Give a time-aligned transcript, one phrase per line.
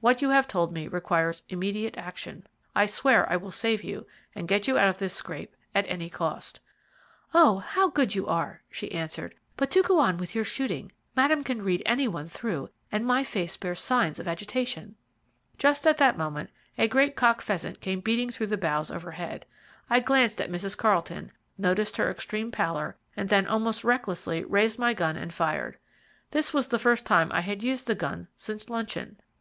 [0.00, 2.44] What you have told me requires immediate action.
[2.74, 6.10] I swear I will save you and get you out of this scrape at any
[6.10, 6.58] cost."
[7.32, 10.90] "Oh, how good you are," she answered; "but do go on with your shooting.
[11.14, 14.96] Madame can read any one through, and my face bears signs of agitation."
[15.58, 19.46] Just at that moment a great cock pheasant came beating through the boughs overhead.
[19.88, 20.76] I glanced at Mrs.
[20.76, 25.78] Carlton, noticed her extreme pallor, and then almost recklessly raised my gun and fired.
[26.32, 29.20] This was the first time I had used the gun since luncheon.